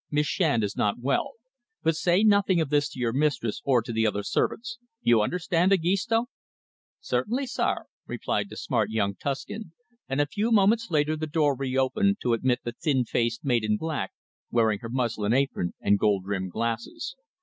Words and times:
"Miss 0.09 0.25
Shand 0.25 0.63
is 0.63 0.75
not 0.75 0.97
well. 0.97 1.33
But 1.83 1.95
say 1.95 2.23
nothing 2.23 2.59
of 2.59 2.71
this 2.71 2.89
to 2.89 2.99
your 2.99 3.13
mistress, 3.13 3.61
or 3.63 3.83
to 3.83 3.93
the 3.93 4.07
other 4.07 4.23
servants. 4.23 4.79
You 5.03 5.21
understand, 5.21 5.71
Egisto?" 5.71 6.25
"Cer 6.99 7.25
tainly, 7.25 7.45
sare," 7.47 7.85
replied 8.07 8.49
the 8.49 8.57
smart 8.57 8.89
young 8.89 9.13
Tuscan, 9.13 9.73
and 10.09 10.19
a 10.19 10.25
few 10.25 10.51
moments 10.51 10.87
later 10.89 11.15
the 11.15 11.27
door 11.27 11.55
re 11.55 11.77
opened 11.77 12.17
to 12.23 12.33
admit 12.33 12.61
the 12.63 12.71
thin 12.81 13.05
faced 13.05 13.45
maid 13.45 13.63
in 13.63 13.77
black, 13.77 14.11
wearing 14.49 14.79
her 14.79 14.89
muslin 14.89 15.33
apron 15.33 15.75
and 15.79 15.99
gold 15.99 16.25
rimmed 16.25 16.49
glasses. 16.49 17.15